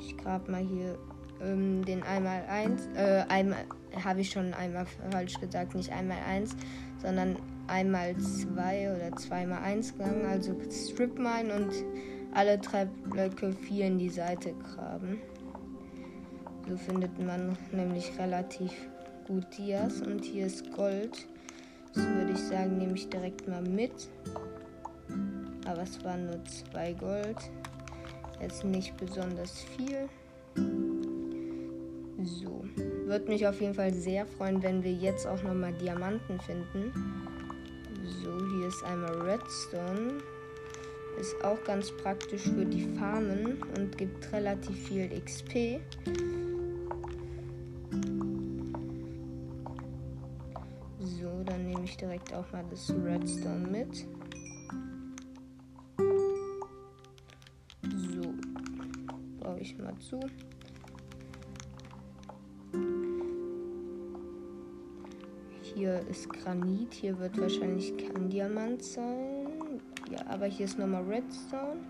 Ich 0.00 0.16
grab 0.16 0.48
mal 0.48 0.62
hier 0.62 0.98
ähm, 1.40 1.84
den 1.84 2.02
einmal 2.02 2.44
eins. 2.48 2.88
Äh, 2.94 3.24
einmal 3.28 3.64
habe 4.04 4.20
ich 4.20 4.30
schon 4.30 4.52
einmal 4.54 4.86
falsch 5.10 5.38
gesagt, 5.40 5.74
nicht 5.74 5.92
einmal 5.92 6.18
eins, 6.28 6.56
sondern 7.00 7.36
einmal 7.68 8.16
zwei 8.18 8.94
oder 8.94 9.14
zweimal 9.16 9.62
eins 9.62 9.92
gegangen. 9.92 10.26
Also 10.26 10.56
Strip 10.70 11.16
Mine 11.18 11.54
und 11.54 11.72
alle 12.34 12.58
drei 12.58 12.84
Blöcke 12.84 13.52
vier 13.52 13.86
in 13.86 13.98
die 13.98 14.10
Seite 14.10 14.54
graben. 14.54 15.18
So 16.68 16.76
findet 16.76 17.18
man 17.24 17.56
nämlich 17.72 18.12
relativ 18.18 18.72
gut 19.26 19.46
Dias. 19.56 20.02
Und 20.02 20.24
hier 20.24 20.46
ist 20.46 20.72
Gold. 20.72 21.26
Das 21.94 22.04
würde 22.04 22.32
ich 22.32 22.40
sagen, 22.40 22.76
nehme 22.76 22.94
ich 22.94 23.08
direkt 23.08 23.48
mal 23.48 23.62
mit. 23.62 24.08
Aber 25.68 25.82
es 25.82 26.02
waren 26.02 26.26
nur 26.26 26.44
zwei 26.44 26.92
Gold. 26.94 27.36
Jetzt 28.40 28.64
nicht 28.64 28.96
besonders 28.96 29.64
viel. 29.76 30.08
So. 32.24 32.64
Würde 33.04 33.28
mich 33.28 33.46
auf 33.46 33.60
jeden 33.60 33.74
Fall 33.74 33.92
sehr 33.92 34.26
freuen, 34.26 34.62
wenn 34.62 34.82
wir 34.82 34.92
jetzt 34.92 35.26
auch 35.26 35.42
nochmal 35.42 35.72
Diamanten 35.74 36.40
finden. 36.40 36.92
So, 38.22 38.30
hier 38.56 38.68
ist 38.68 38.82
einmal 38.84 39.14
Redstone. 39.22 40.18
Ist 41.20 41.44
auch 41.44 41.62
ganz 41.64 41.90
praktisch 42.02 42.42
für 42.42 42.64
die 42.64 42.86
Farmen 42.96 43.62
und 43.76 43.98
gibt 43.98 44.32
relativ 44.32 44.88
viel 44.88 45.08
XP. 45.20 45.80
ich 51.88 51.96
direkt 51.96 52.34
auch 52.34 52.50
mal 52.52 52.64
das 52.70 52.90
Redstone 52.90 53.66
mit. 53.66 54.06
Zu. 60.08 60.20
Hier 65.62 66.00
ist 66.08 66.28
Granit, 66.30 66.94
hier 66.94 67.18
wird 67.18 67.38
wahrscheinlich 67.40 67.96
kein 67.96 68.28
Diamant 68.28 68.82
sein. 68.82 69.80
Ja, 70.10 70.26
aber 70.28 70.46
hier 70.46 70.64
ist 70.66 70.78
nochmal 70.78 71.04
Redstone. 71.04 71.80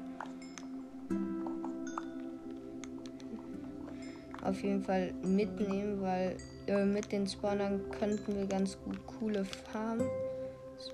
Auf 4.43 4.63
jeden 4.63 4.83
Fall 4.83 5.13
mitnehmen, 5.23 6.01
weil 6.01 6.37
äh, 6.67 6.85
mit 6.85 7.13
den 7.13 7.27
Spawnern 7.27 7.81
könnten 7.91 8.35
wir 8.35 8.47
ganz 8.47 8.79
gut 8.83 8.99
coole 9.07 9.45
Farmen 9.45 10.09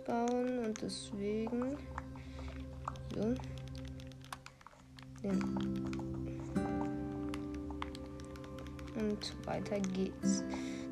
bauen 0.07 0.59
und 0.59 0.83
deswegen 0.83 1.77
so. 3.15 3.35
Und 9.15 9.47
weiter 9.47 9.79
geht's. 9.79 10.43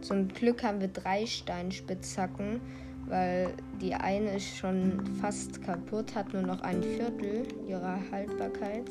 Zum 0.01 0.29
Glück 0.29 0.63
haben 0.63 0.81
wir 0.81 0.89
drei 0.89 1.27
Steinspitzhacken, 1.27 2.61
weil 3.07 3.53
die 3.81 3.95
eine 3.95 4.37
ist 4.37 4.57
schon 4.57 5.05
fast 5.21 5.63
kaputt, 5.63 6.15
hat 6.15 6.33
nur 6.33 6.43
noch 6.43 6.61
ein 6.63 6.83
Viertel 6.83 7.47
ihrer 7.67 7.99
Haltbarkeit. 8.13 8.85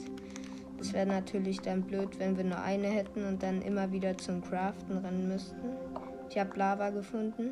Es 0.80 0.92
wäre 0.94 1.06
natürlich 1.06 1.62
dann 1.62 1.84
blöd, 1.84 2.20
wenn 2.20 2.36
wir 2.36 2.44
nur 2.44 2.62
eine 2.62 2.88
hätten 2.88 3.26
und 3.26 3.42
dann 3.42 3.62
immer 3.62 3.92
wieder 3.92 4.18
zum 4.18 4.42
Craften 4.42 4.98
rennen 4.98 5.30
müssten. 5.30 5.70
Ich 6.30 6.38
habe 6.38 6.58
Lava 6.58 6.90
gefunden. 6.90 7.52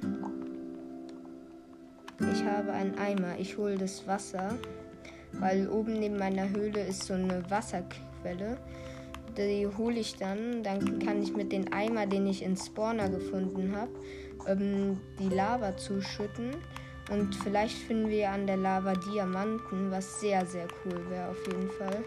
Ich 2.34 2.44
habe 2.44 2.74
einen 2.74 2.98
Eimer. 2.98 3.38
Ich 3.40 3.58
hole 3.58 3.78
das 3.78 4.06
Wasser, 4.06 4.58
weil 5.34 5.70
oben 5.70 6.00
neben 6.00 6.18
meiner 6.18 6.50
Höhle 6.50 6.82
ist 6.82 7.04
so 7.04 7.14
eine 7.14 7.50
Wasserquelle. 7.50 8.58
Die 9.40 9.68
hole 9.78 10.00
ich 10.00 10.16
dann. 10.18 10.64
Dann 10.64 11.00
kann 11.00 11.24
ich 11.24 11.36
mit 11.36 11.52
dem 11.52 11.74
Eimer, 11.74 12.06
den 12.06 12.28
ich 12.28 12.44
in 12.44 12.56
Spawner 12.56 13.10
gefunden 13.10 13.76
habe, 13.76 13.92
ähm, 14.48 15.00
die 15.20 15.30
Lava 15.30 15.76
zuschütten. 15.78 16.52
Und 17.10 17.34
vielleicht 17.36 17.78
finden 17.78 18.10
wir 18.10 18.30
an 18.30 18.46
der 18.46 18.58
Lava 18.58 18.94
Diamanten, 18.94 19.90
was 19.90 20.20
sehr, 20.20 20.46
sehr 20.46 20.68
cool 20.86 21.10
wäre 21.10 21.30
auf 21.30 21.48
jeden 21.48 21.70
Fall 21.72 22.04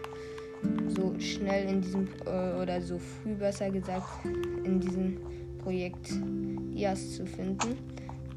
so 0.89 1.13
schnell 1.19 1.69
in 1.69 1.81
diesem, 1.81 2.07
äh, 2.25 2.61
oder 2.61 2.81
so 2.81 2.97
früh 2.97 3.35
besser 3.35 3.69
gesagt, 3.69 4.25
in 4.63 4.79
diesem 4.79 5.17
Projekt 5.59 6.09
Dias 6.73 7.15
zu 7.15 7.25
finden. 7.25 7.77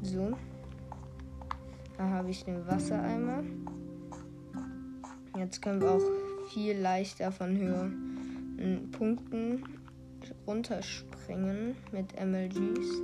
So. 0.01 0.31
Da 1.97 2.07
habe 2.09 2.29
ich 2.29 2.43
den 2.43 2.65
Wassereimer. 2.67 3.43
Jetzt 5.37 5.61
können 5.61 5.81
wir 5.81 5.91
auch 5.91 6.01
viel 6.53 6.77
leichter 6.77 7.31
von 7.31 7.57
höheren 7.57 8.06
Punkten 8.91 9.63
runterspringen 10.45 11.75
mit 11.91 12.13
MLGs. 12.19 13.01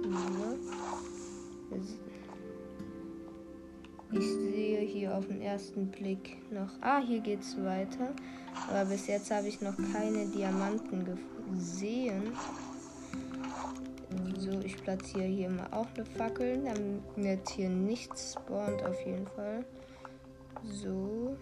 Ich 4.11 4.25
sehe 4.25 4.79
hier 4.81 5.15
auf 5.15 5.27
den 5.27 5.41
ersten 5.41 5.87
Blick 5.87 6.37
noch. 6.51 6.69
Ah, 6.81 6.99
hier 6.99 7.19
geht's 7.19 7.57
weiter. 7.63 8.13
Aber 8.69 8.85
bis 8.85 9.07
jetzt 9.07 9.31
habe 9.31 9.47
ich 9.47 9.61
noch 9.61 9.75
keine 9.91 10.27
Diamanten 10.27 11.17
gesehen. 11.51 12.33
So, 14.37 14.59
ich 14.59 14.77
platziere 14.77 15.25
hier 15.25 15.49
mal 15.49 15.67
auch 15.71 15.87
eine 15.95 16.05
Fackel, 16.05 16.63
damit 16.63 17.49
hier 17.49 17.69
nichts 17.69 18.33
spawnt 18.33 18.83
auf 18.83 18.99
jeden 19.05 19.27
Fall. 19.27 19.65
So. 20.63 21.35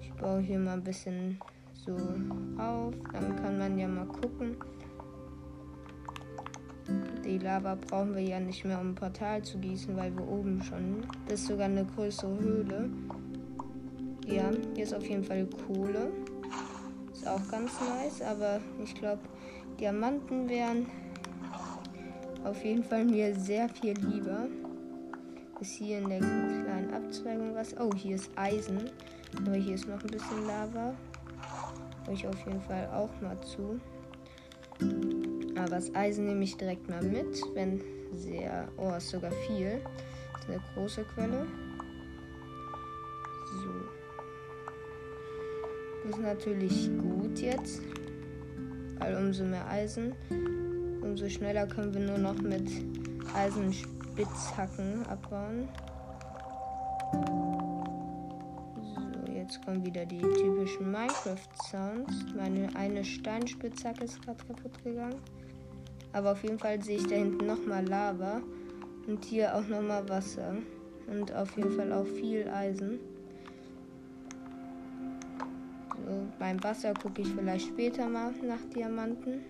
Ich 0.00 0.12
baue 0.14 0.40
hier 0.40 0.58
mal 0.58 0.74
ein 0.74 0.84
bisschen 0.84 1.38
so 1.86 1.96
auf. 2.60 2.94
Dann 3.12 3.36
kann 3.36 3.58
man 3.58 3.78
ja 3.78 3.88
mal 3.88 4.06
gucken. 4.06 4.56
Die 7.24 7.38
Lava 7.38 7.74
brauchen 7.74 8.14
wir 8.14 8.22
ja 8.22 8.38
nicht 8.38 8.64
mehr, 8.64 8.80
um 8.80 8.90
ein 8.90 8.94
Portal 8.94 9.42
zu 9.42 9.58
gießen, 9.58 9.96
weil 9.96 10.14
wir 10.16 10.28
oben 10.28 10.62
schon. 10.62 11.04
Das 11.28 11.40
ist 11.40 11.48
sogar 11.48 11.66
eine 11.66 11.84
größere 11.84 12.38
Höhle. 12.38 12.90
Ja, 14.26 14.50
hier 14.74 14.84
ist 14.84 14.94
auf 14.94 15.06
jeden 15.06 15.24
Fall 15.24 15.46
Kohle. 15.66 16.12
Ist 17.12 17.26
auch 17.26 17.48
ganz 17.50 17.72
nice, 17.80 18.22
aber 18.22 18.60
ich 18.82 18.94
glaube, 18.94 19.22
Diamanten 19.80 20.48
wären 20.48 20.86
auf 22.44 22.64
jeden 22.64 22.84
Fall 22.84 23.04
mir 23.04 23.34
sehr 23.34 23.68
viel 23.68 23.94
lieber. 23.94 24.46
Ist 25.60 25.72
hier 25.72 25.98
in 25.98 26.08
der 26.08 26.18
kleinen 26.18 26.92
Abzweigung 26.94 27.54
was? 27.54 27.74
Oh, 27.80 27.90
hier 27.96 28.16
ist 28.16 28.30
Eisen. 28.36 28.90
Aber 29.36 29.56
hier 29.56 29.74
ist 29.74 29.88
noch 29.88 30.00
ein 30.00 30.10
bisschen 30.10 30.46
Lava. 30.46 30.94
Euch 32.08 32.26
auf 32.26 32.38
jeden 32.46 32.60
Fall 32.62 32.88
auch 32.92 33.10
mal 33.20 33.38
zu. 33.40 33.80
Aber 35.56 35.70
das 35.70 35.94
Eisen 35.94 36.26
nehme 36.26 36.44
ich 36.44 36.56
direkt 36.56 36.88
mal 36.88 37.02
mit, 37.02 37.40
wenn 37.54 37.82
sehr. 38.14 38.68
Oh, 38.76 38.92
ist 38.96 39.10
sogar 39.10 39.32
viel. 39.46 39.80
Das 40.32 40.42
ist 40.42 40.48
eine 40.50 40.60
große 40.74 41.04
Quelle. 41.14 41.46
So. 46.04 46.10
Ist 46.10 46.20
natürlich 46.20 46.90
gut 46.98 47.38
jetzt. 47.40 47.80
Weil 48.98 49.16
umso 49.16 49.44
mehr 49.44 49.68
Eisen, 49.68 50.14
umso 51.02 51.28
schneller 51.28 51.66
können 51.66 51.92
wir 51.92 52.00
nur 52.00 52.18
noch 52.18 52.40
mit 52.40 52.70
Eisenspitzhacken 53.34 55.06
abbauen. 55.06 55.68
Jetzt 59.56 59.64
kommen 59.64 59.86
wieder 59.86 60.04
die 60.04 60.18
typischen 60.18 60.92
Minecraft-Sounds. 60.92 62.34
Meine 62.36 62.68
eine 62.76 63.02
Steinspitzhacke 63.02 64.04
ist 64.04 64.20
gerade 64.20 64.44
kaputt 64.44 64.84
gegangen. 64.84 65.18
Aber 66.12 66.32
auf 66.32 66.42
jeden 66.42 66.58
Fall 66.58 66.82
sehe 66.82 66.98
ich 66.98 67.06
da 67.06 67.14
hinten 67.14 67.46
nochmal 67.46 67.86
Lava. 67.86 68.42
Und 69.06 69.24
hier 69.24 69.56
auch 69.56 69.66
nochmal 69.66 70.06
Wasser. 70.10 70.56
Und 71.06 71.32
auf 71.34 71.56
jeden 71.56 71.72
Fall 71.72 71.90
auch 71.92 72.06
viel 72.06 72.46
Eisen. 72.48 72.98
So, 76.04 76.26
beim 76.38 76.62
Wasser 76.62 76.92
gucke 76.92 77.22
ich 77.22 77.28
vielleicht 77.28 77.68
später 77.68 78.08
mal 78.08 78.32
nach 78.42 78.62
Diamanten. 78.74 79.40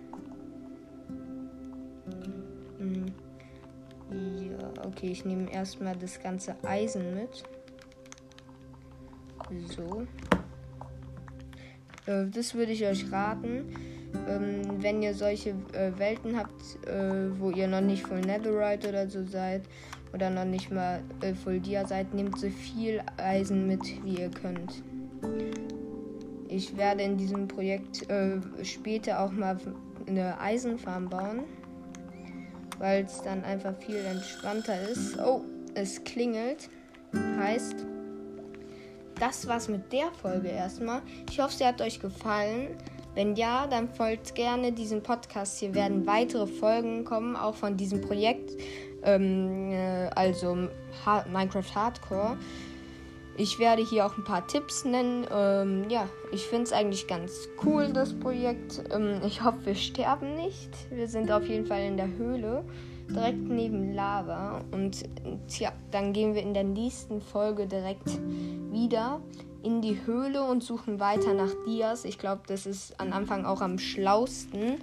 Hm. 2.78 3.06
Ja, 4.12 4.86
okay, 4.86 5.10
ich 5.10 5.24
nehme 5.24 5.50
erstmal 5.52 5.96
das 5.96 6.20
ganze 6.20 6.54
Eisen 6.62 7.14
mit. 7.14 7.42
So. 9.68 10.06
Äh, 12.06 12.26
das 12.30 12.54
würde 12.54 12.72
ich 12.72 12.84
euch 12.84 13.10
raten. 13.10 13.74
Ähm, 14.28 14.62
wenn 14.82 15.02
ihr 15.02 15.14
solche 15.14 15.50
äh, 15.72 15.92
Welten 15.98 16.38
habt, 16.38 16.86
äh, 16.86 17.38
wo 17.38 17.50
ihr 17.50 17.68
noch 17.68 17.80
nicht 17.80 18.06
voll 18.06 18.20
Netherite 18.20 18.88
oder 18.88 19.08
so 19.08 19.24
seid 19.24 19.62
oder 20.14 20.30
noch 20.30 20.44
nicht 20.44 20.70
mal 20.70 21.02
äh, 21.20 21.34
voll 21.34 21.60
Dia 21.60 21.86
seid, 21.86 22.14
nehmt 22.14 22.38
so 22.38 22.48
viel 22.48 23.02
Eisen 23.18 23.66
mit, 23.66 23.82
wie 24.04 24.20
ihr 24.20 24.30
könnt. 24.30 24.82
Ich 26.48 26.76
werde 26.76 27.02
in 27.02 27.16
diesem 27.18 27.48
Projekt 27.48 28.08
äh, 28.08 28.38
später 28.62 29.20
auch 29.20 29.32
mal 29.32 29.58
eine 30.06 30.40
Eisenfarm 30.40 31.08
bauen, 31.08 31.40
weil 32.78 33.04
es 33.04 33.20
dann 33.22 33.44
einfach 33.44 33.76
viel 33.78 33.96
entspannter 33.96 34.88
ist. 34.88 35.18
Oh, 35.18 35.42
es 35.74 36.02
klingelt. 36.04 36.70
Heißt, 37.38 37.84
das 39.18 39.46
war's 39.46 39.68
mit 39.68 39.92
der 39.92 40.10
Folge 40.22 40.48
erstmal. 40.48 41.02
Ich 41.30 41.40
hoffe, 41.40 41.54
sie 41.54 41.66
hat 41.66 41.80
euch 41.80 42.00
gefallen. 42.00 42.76
Wenn 43.14 43.34
ja, 43.34 43.66
dann 43.66 43.88
folgt 43.88 44.34
gerne 44.34 44.72
diesem 44.72 45.02
Podcast. 45.02 45.58
Hier 45.58 45.74
werden 45.74 46.06
weitere 46.06 46.46
Folgen 46.46 47.04
kommen, 47.04 47.34
auch 47.34 47.54
von 47.54 47.76
diesem 47.76 48.02
Projekt, 48.02 48.60
ähm, 49.02 49.72
äh, 49.72 50.10
also 50.14 50.68
ha 51.04 51.24
Minecraft 51.32 51.74
Hardcore. 51.74 52.36
Ich 53.38 53.58
werde 53.58 53.82
hier 53.84 54.06
auch 54.06 54.16
ein 54.16 54.24
paar 54.24 54.46
Tipps 54.46 54.84
nennen. 54.84 55.26
Ähm, 55.30 55.88
ja, 55.88 56.08
ich 56.32 56.42
finde 56.46 56.64
es 56.64 56.72
eigentlich 56.72 57.06
ganz 57.06 57.48
cool, 57.64 57.90
das 57.92 58.12
Projekt. 58.12 58.82
Ähm, 58.90 59.20
ich 59.26 59.42
hoffe, 59.42 59.58
wir 59.64 59.74
sterben 59.74 60.36
nicht. 60.36 60.70
Wir 60.90 61.06
sind 61.06 61.30
auf 61.30 61.46
jeden 61.46 61.66
Fall 61.66 61.82
in 61.82 61.96
der 61.96 62.08
Höhle, 62.08 62.64
direkt 63.10 63.48
neben 63.48 63.94
Lava. 63.94 64.60
Und 64.72 65.04
tja, 65.48 65.72
dann 65.90 66.12
gehen 66.12 66.34
wir 66.34 66.42
in 66.42 66.54
der 66.54 66.64
nächsten 66.64 67.20
Folge 67.20 67.66
direkt 67.66 68.08
wieder 68.70 69.20
in 69.62 69.82
die 69.82 69.98
Höhle 70.06 70.44
und 70.44 70.62
suchen 70.62 71.00
weiter 71.00 71.34
nach 71.34 71.50
Dias. 71.66 72.04
Ich 72.04 72.18
glaube, 72.18 72.42
das 72.46 72.66
ist 72.66 73.00
am 73.00 73.12
Anfang 73.12 73.44
auch 73.44 73.60
am 73.60 73.78
schlausten, 73.78 74.78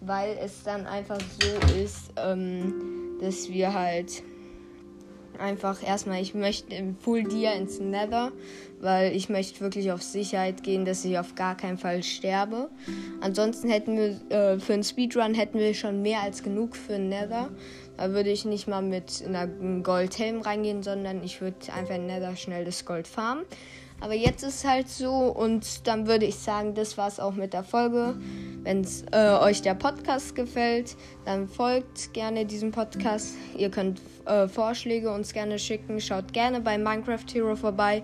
weil 0.00 0.36
es 0.38 0.62
dann 0.62 0.86
einfach 0.86 1.20
so 1.20 1.76
ist, 1.82 2.12
ähm, 2.16 3.16
dass 3.20 3.48
wir 3.48 3.72
halt 3.72 4.22
einfach 5.40 5.82
erstmal, 5.82 6.20
ich 6.20 6.34
möchte 6.34 6.74
im 6.74 6.96
Full 6.96 7.24
Dia 7.24 7.52
ins 7.52 7.80
Nether, 7.80 8.32
weil 8.80 9.14
ich 9.14 9.28
möchte 9.28 9.60
wirklich 9.60 9.92
auf 9.92 10.02
Sicherheit 10.02 10.62
gehen, 10.62 10.84
dass 10.84 11.04
ich 11.04 11.18
auf 11.18 11.34
gar 11.34 11.56
keinen 11.56 11.78
Fall 11.78 12.02
sterbe. 12.02 12.68
Ansonsten 13.20 13.68
hätten 13.68 13.96
wir 13.96 14.36
äh, 14.36 14.58
für 14.58 14.74
einen 14.74 14.84
Speedrun 14.84 15.34
hätten 15.34 15.58
wir 15.58 15.74
schon 15.74 16.02
mehr 16.02 16.20
als 16.20 16.42
genug 16.42 16.76
für 16.76 16.98
Nether. 16.98 17.50
Da 17.96 18.10
würde 18.10 18.30
ich 18.30 18.44
nicht 18.44 18.68
mal 18.68 18.82
mit 18.82 19.24
einer 19.26 19.46
Goldhelm 19.46 20.42
reingehen, 20.42 20.82
sondern 20.82 21.24
ich 21.24 21.40
würde 21.40 21.56
einfach 21.74 21.94
in 21.94 22.06
Nether 22.06 22.36
schnell 22.36 22.64
das 22.64 22.84
Gold 22.84 23.08
farmen. 23.08 23.44
Aber 24.00 24.14
jetzt 24.14 24.42
ist 24.42 24.56
es 24.56 24.64
halt 24.64 24.88
so 24.88 25.10
und 25.10 25.86
dann 25.86 26.06
würde 26.06 26.26
ich 26.26 26.36
sagen, 26.36 26.74
das 26.74 26.98
war 26.98 27.08
es 27.08 27.18
auch 27.18 27.32
mit 27.32 27.54
der 27.54 27.64
Folge. 27.64 28.14
Wenn 28.62 28.86
äh, 29.12 29.30
euch 29.38 29.62
der 29.62 29.74
Podcast 29.74 30.34
gefällt, 30.34 30.96
dann 31.24 31.48
folgt 31.48 32.12
gerne 32.12 32.44
diesem 32.44 32.72
Podcast. 32.72 33.34
Ihr 33.56 33.70
könnt 33.70 34.00
äh, 34.26 34.48
Vorschläge 34.48 35.10
uns 35.10 35.32
gerne 35.32 35.58
schicken. 35.58 36.00
Schaut 36.00 36.32
gerne 36.32 36.60
bei 36.60 36.78
Minecraft 36.78 37.24
Hero 37.32 37.56
vorbei. 37.56 38.02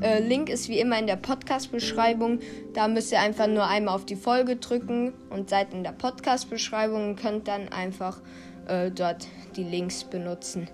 Äh, 0.00 0.20
Link 0.20 0.48
ist 0.48 0.68
wie 0.68 0.78
immer 0.78 0.98
in 0.98 1.06
der 1.06 1.16
Podcast-Beschreibung. 1.16 2.40
Da 2.74 2.88
müsst 2.88 3.12
ihr 3.12 3.20
einfach 3.20 3.46
nur 3.46 3.66
einmal 3.66 3.94
auf 3.94 4.04
die 4.04 4.16
Folge 4.16 4.56
drücken 4.56 5.12
und 5.30 5.50
seid 5.50 5.72
in 5.72 5.82
der 5.82 5.92
Podcast-Beschreibung 5.92 7.10
und 7.10 7.16
könnt 7.16 7.48
dann 7.48 7.68
einfach 7.68 8.20
äh, 8.68 8.90
dort 8.90 9.26
die 9.56 9.64
Links 9.64 10.04
benutzen. 10.04 10.68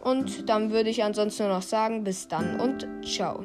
Und 0.00 0.48
dann 0.48 0.70
würde 0.70 0.90
ich 0.90 1.02
ansonsten 1.02 1.44
nur 1.44 1.52
noch 1.52 1.62
sagen, 1.62 2.04
bis 2.04 2.28
dann 2.28 2.60
und 2.60 2.86
ciao. 3.04 3.44